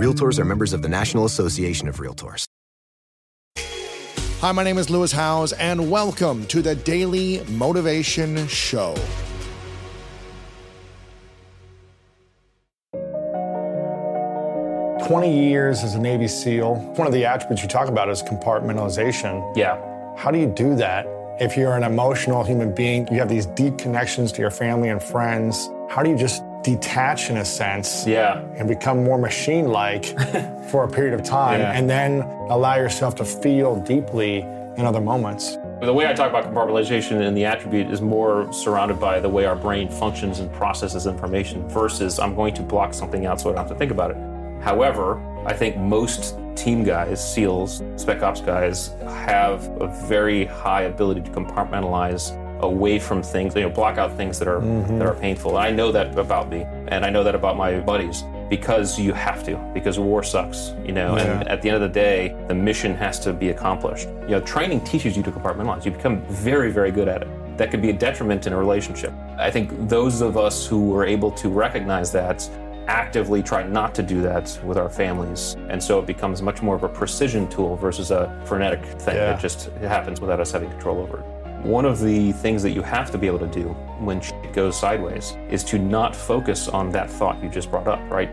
[0.00, 2.46] Realtors are members of the National Association of Realtors.
[4.40, 8.94] Hi, my name is Lewis Howes, and welcome to the Daily Motivation Show.
[15.06, 16.76] Twenty years as a Navy SEAL.
[16.96, 19.54] One of the attributes you talk about is compartmentalization.
[19.54, 19.76] Yeah.
[20.16, 21.04] How do you do that?
[21.38, 25.02] If you're an emotional human being, you have these deep connections to your family and
[25.02, 25.68] friends.
[25.90, 28.40] How do you just detach in a sense Yeah.
[28.56, 30.04] and become more machine like
[30.70, 31.72] for a period of time Yeah.
[31.72, 34.40] and then allow yourself to feel deeply
[34.76, 35.56] in other moments?
[35.82, 39.46] The way I talk about compartmentalization and the attribute is more surrounded by the way
[39.46, 43.52] our brain functions and processes information versus I'm going to block something out so I
[43.54, 44.16] don't have to think about it.
[44.62, 51.22] However, I think most team guys, SEALs, Spec Ops guys, have a very high ability
[51.22, 54.98] to compartmentalize away from things, you know, block out things that are mm-hmm.
[54.98, 55.56] that are painful.
[55.56, 59.12] And I know that about me, and I know that about my buddies because you
[59.12, 61.14] have to, because war sucks, you know.
[61.16, 64.08] And at the end of the day, the mission has to be accomplished.
[64.22, 65.84] You know, training teaches you to compartmentalize.
[65.84, 67.28] You become very, very good at it.
[67.58, 69.12] That could be a detriment in a relationship.
[69.38, 72.48] I think those of us who were able to recognize that
[72.88, 75.56] actively try not to do that with our families.
[75.68, 79.32] And so it becomes much more of a precision tool versus a frenetic thing Yeah.
[79.32, 81.24] that just happens without us having control over it.
[81.62, 84.78] One of the things that you have to be able to do when shit goes
[84.78, 88.30] sideways is to not focus on that thought you just brought up, right?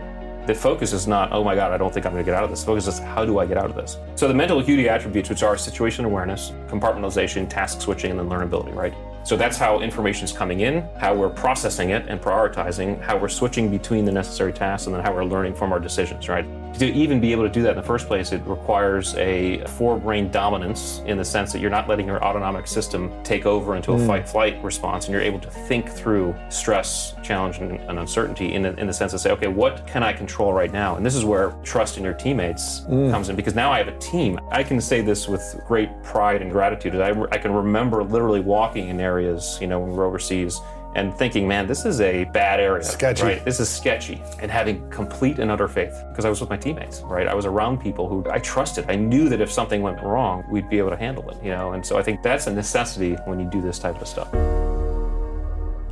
[0.47, 2.45] The focus is not, oh my God, I don't think I'm going to get out
[2.45, 2.61] of this.
[2.61, 3.97] The focus is, how do I get out of this?
[4.16, 8.73] So the mental acuity attributes, which are situation awareness, compartmentalization, task switching, and then learnability,
[8.73, 8.94] right?
[9.25, 13.28] So that's how information is coming in, how we're processing it and prioritizing, how we're
[13.28, 16.46] switching between the necessary tasks, and then how we're learning from our decisions, right?
[16.75, 20.31] To even be able to do that in the first place, it requires a forebrain
[20.31, 23.97] dominance in the sense that you're not letting your autonomic system take over into a
[23.97, 24.05] hmm.
[24.05, 28.61] fight flight response, and you're able to think through stress, challenge, and, and uncertainty in
[28.61, 30.95] the, in the sense of say, okay, what can I control right now?
[30.95, 33.09] And this is where trust in your teammates hmm.
[33.09, 34.39] comes in because now I have a team.
[34.51, 36.95] I can say this with great pride and gratitude.
[36.95, 40.61] I, I can remember literally walking in areas, you know, when we were overseas
[40.97, 42.84] and thinking, man, this is a bad area.
[42.84, 43.24] Sketchy.
[43.24, 43.46] Right?
[43.46, 44.19] This is sketchy.
[44.40, 47.28] And having complete and utter faith because I was with my teammates, right?
[47.28, 48.90] I was around people who I trusted.
[48.90, 51.74] I knew that if something went wrong, we'd be able to handle it, you know?
[51.74, 54.31] And so I think that's a necessity when you do this type of stuff.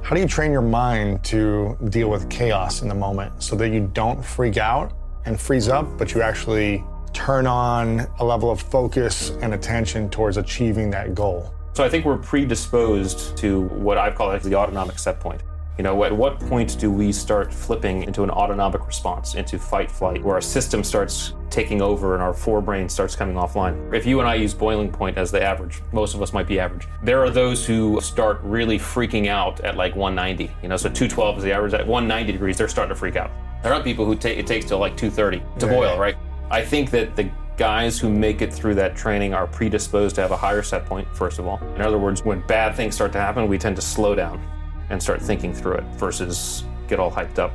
[0.02, 3.70] How do you train your mind to deal with chaos in the moment so that
[3.70, 4.92] you don't freak out
[5.26, 6.84] and freeze up, but you actually
[7.14, 11.54] turn on a level of focus and attention towards achieving that goal?
[11.76, 15.44] So I think we're predisposed to what I've called the autonomic set point.
[15.78, 19.92] You know, at what point do we start flipping into an autonomic response, into fight
[19.92, 23.94] flight, where our system starts taking over and our forebrain starts coming offline?
[23.94, 26.62] If you and I use boiling point as the average, most of us might be
[26.62, 26.88] average.
[27.04, 30.50] There are those who start really freaking out at like 190.
[30.64, 31.74] You know, so 212 is the average.
[31.74, 33.32] At 190 degrees, they're starting to freak out.
[33.64, 36.16] There are people who ta- it takes till like 230 to boil, right?
[36.50, 40.32] I think that the guys who make it through that training are predisposed to have
[40.32, 41.60] a higher set point, first of all.
[41.76, 44.46] In other words, when bad things start to happen, we tend to slow down
[44.90, 47.52] and start thinking through it versus get all hyped up.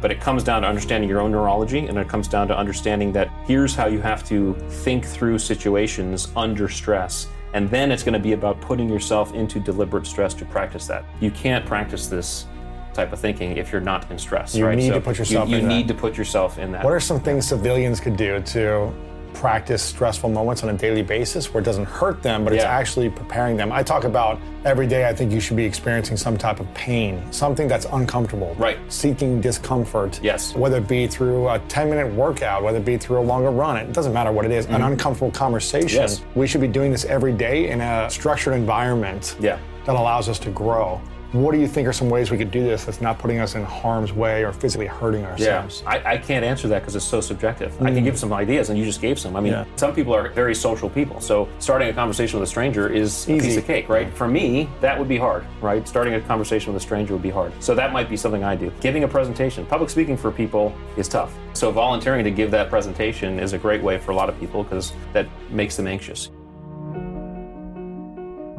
[0.00, 3.12] But it comes down to understanding your own neurology and it comes down to understanding
[3.12, 7.28] that here's how you have to think through situations under stress.
[7.54, 11.04] And then it's going to be about putting yourself into deliberate stress to practice that.
[11.20, 12.46] You can't practice this
[12.92, 14.54] type of thinking if you're not in stress.
[14.54, 14.76] You right?
[14.76, 15.74] need So to put yourself You, you in that.
[15.74, 16.84] need to put yourself in that.
[16.84, 18.92] What are some things civilians could do to
[19.34, 23.10] practice stressful moments on a daily basis where it doesn't hurt them, but it's actually
[23.10, 23.72] preparing them?
[23.72, 27.22] I talk about every day, I think you should be experiencing some type of pain,
[27.32, 28.54] something that's uncomfortable.
[28.58, 28.78] Right.
[28.88, 30.20] Seeking discomfort.
[30.22, 30.54] Yes.
[30.54, 33.76] Whether it be through a 10 minute workout, whether it be through a longer run,
[33.76, 36.00] it doesn't matter what it is, an uncomfortable conversation.
[36.02, 36.24] Mm-hmm.
[36.24, 36.24] Yes.
[36.34, 39.58] We should be doing this every day in a structured environment Yeah.
[39.84, 41.00] that allows us to grow.
[41.32, 43.56] What do you think are some ways we could do this that's not putting us
[43.56, 45.82] in harm's way or physically hurting Yeah, ourselves?
[45.84, 47.74] I, I can't answer that because it's so subjective.
[47.82, 48.04] I can mm.
[48.04, 49.34] give some ideas, and you just gave some.
[49.34, 49.64] I mean, Yeah.
[49.74, 53.32] some people are very social people, so starting a conversation with a stranger is a
[53.32, 53.48] Easy.
[53.48, 54.12] piece of cake, right?
[54.14, 55.86] For me, that would be hard, right?
[55.88, 57.52] Starting a conversation with a stranger would be hard.
[57.58, 58.70] So that might be something I do.
[58.80, 61.34] Giving a presentation, public speaking for people is tough.
[61.52, 64.62] So volunteering to give that presentation is a great way for a lot of people
[64.62, 66.30] because that makes them anxious.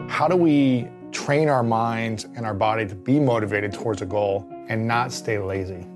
[0.10, 4.46] How do we train our minds and our body to be motivated towards a goal
[4.68, 5.88] and not stay lazy?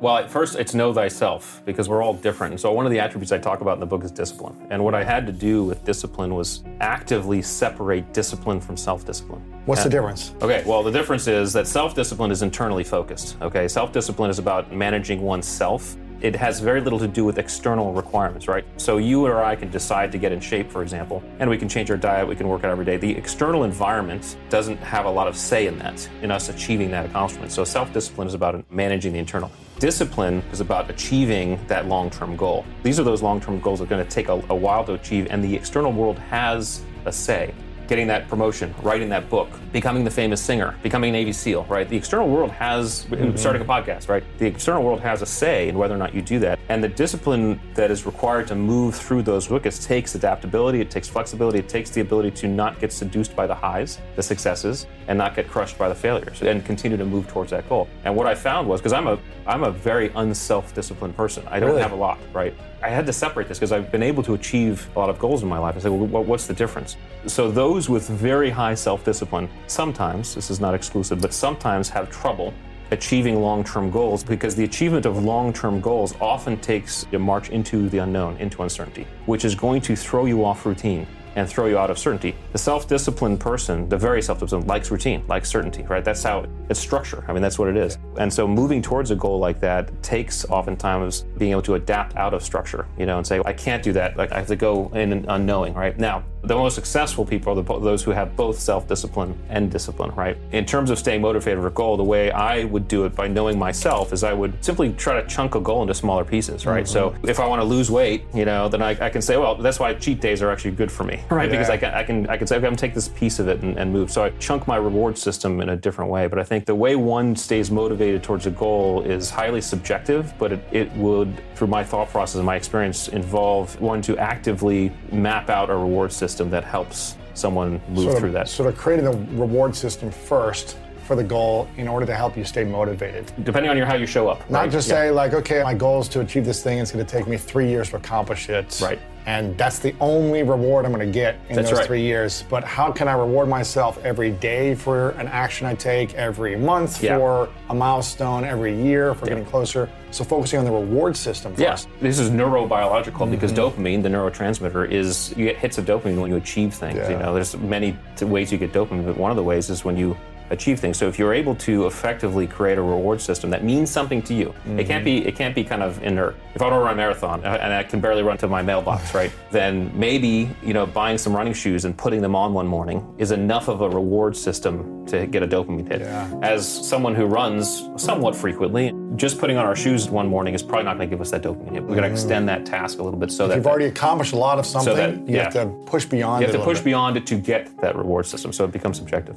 [0.00, 2.52] Well, at first, it's know thyself because we're all different.
[2.52, 4.54] And so, one of the attributes I talk about in the book is discipline.
[4.70, 9.42] And what I had to do with discipline was actively separate discipline from self discipline.
[9.64, 10.34] What's the difference?
[10.40, 13.36] Okay, well, the difference is that self discipline is internally focused.
[13.42, 17.92] Okay, self discipline is about managing oneself it has very little to do with external
[17.92, 18.64] requirements, right?
[18.76, 21.68] So you or I can decide to get in shape, for example, and we can
[21.68, 22.96] change our diet, we can work out every day.
[22.96, 27.06] The external environment doesn't have a lot of say in that, in us achieving that
[27.06, 27.52] accomplishment.
[27.52, 29.50] So self discipline is about managing the internal.
[29.78, 32.64] Discipline is about achieving that long term goal.
[32.82, 34.94] These are those long term goals that are going to take a, a while to
[34.94, 37.54] achieve, and the external world has a say
[37.88, 41.88] getting that promotion, writing that book, becoming the famous singer, becoming Navy SEAL, right?
[41.88, 43.34] The external world has, mm-hmm.
[43.36, 44.22] starting a podcast, right?
[44.38, 46.58] The external world has a say in whether or not you do that.
[46.68, 51.08] And the discipline that is required to move through those wickets takes adaptability, it takes
[51.08, 55.16] flexibility, it takes the ability to not get seduced by the highs, the successes, and
[55.16, 57.88] not get crushed by the failures, and continue to move towards that goal.
[58.04, 61.42] And what I found was, because I'm a, I'm a very unself-disciplined person.
[61.48, 61.82] I don't really?
[61.82, 62.52] have a lot, right?
[62.82, 65.42] I had to separate this because I've been able to achieve a lot of goals
[65.42, 65.76] in my life.
[65.76, 66.96] I said, well, what's the difference?
[67.26, 72.54] So those with very high self-discipline, sometimes, this is not exclusive, but sometimes have trouble
[72.90, 77.98] achieving long-term goals because the achievement of long-term goals often takes a march into the
[77.98, 81.90] unknown, into uncertainty, which is going to throw you off routine and throw you out
[81.90, 82.34] of certainty.
[82.52, 86.04] The self-disciplined person, the very self-disciplined, likes routine, likes certainty, right?
[86.04, 87.24] That's how it's structure.
[87.28, 87.96] I mean, that's what it is.
[88.16, 92.34] And so moving towards a goal like that takes oftentimes being able to adapt out
[92.34, 94.16] of structure, you know, and say, I can't do that.
[94.16, 95.96] Like I have to go in unknowing, right?
[95.96, 100.38] Now, the most successful people are the, those who have both self-discipline and discipline, right?
[100.52, 103.28] In terms of staying motivated for a goal, the way I would do it by
[103.28, 106.86] knowing myself is I would simply try to chunk a goal into smaller pieces, right?
[106.86, 106.92] Mm-hmm.
[106.92, 109.56] So if I want to lose weight, you know, then I, I, can say, well,
[109.56, 111.44] that's why cheat days are actually good for me, right?
[111.44, 111.50] Yeah.
[111.50, 113.48] Because I can, I can, I can say, okay, I'm gonna take this piece of
[113.48, 114.10] it and, and move.
[114.10, 116.28] So I chunk my reward system in a different way.
[116.28, 120.52] But I think the way one stays motivated towards a goal is highly subjective, but
[120.52, 125.50] it, it would, through my thought process and my experience, involve one to actively map
[125.50, 128.48] out a reward system system that helps someone move sort of, through that.
[128.48, 130.76] Sort of creating a reward system first
[131.08, 133.32] for the goal in order to help you stay motivated.
[133.42, 134.48] Depending on your how you show up.
[134.50, 134.70] Not right?
[134.70, 134.94] just yeah.
[134.94, 136.78] say like, okay, my goal is to achieve this thing.
[136.78, 138.78] It's going to take me three years to accomplish it.
[138.82, 141.86] Right and that's the only reward I'm going to get in that's those right.
[141.86, 142.44] three years.
[142.48, 147.02] But how can I reward myself every day for an action I take, every month
[147.02, 147.18] yeah.
[147.18, 149.30] for a milestone, every year for yeah.
[149.30, 149.90] getting closer?
[150.12, 151.96] So focusing on the reward system Yes, Yeah.
[152.00, 153.30] This is neurobiological mm-hmm.
[153.32, 156.96] because dopamine, the neurotransmitter, is you get hits of dopamine when you achieve things.
[156.96, 157.10] Yeah.
[157.10, 159.98] You know, there's many ways you get dopamine, but one of the ways is when
[159.98, 160.16] you
[160.50, 160.96] achieve things.
[160.96, 164.46] So if you're able to effectively create a reward system that means something to you,
[164.46, 164.78] mm-hmm.
[164.78, 166.36] it can't be it can't be kind of inert.
[166.54, 169.14] If I want to run a marathon and I can barely run to my mailbox,
[169.20, 169.32] right?
[169.50, 173.30] Then maybe you know buying some running shoes and putting them on one morning is
[173.30, 176.00] enough of a reward system to get a dopamine hit.
[176.00, 176.38] Yeah.
[176.42, 180.84] As someone who runs somewhat frequently, just putting on our shoes one morning is probably
[180.84, 181.82] not going to give us that dopamine hit.
[181.82, 182.14] We're going to mm-hmm.
[182.14, 184.66] extend that task a little bit so if that you've already accomplished a lot of
[184.66, 185.44] something, so that, you yeah.
[185.44, 186.42] have to push beyond.
[186.42, 186.86] You have to push bit.
[186.86, 189.36] beyond it to get that reward system, so it becomes subjective.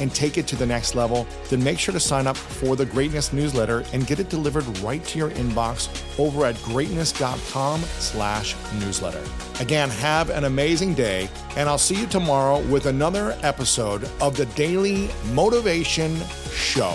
[0.00, 2.86] and take it to the next level, then make sure to sign up for the
[2.86, 5.88] Greatness newsletter and get it delivered right to your inbox
[6.18, 9.24] over at greatness.com slash newsletter.
[9.60, 14.46] Again, have an amazing day, and I'll see you tomorrow with another episode of the
[14.46, 16.16] Daily Motivation
[16.52, 16.94] Show.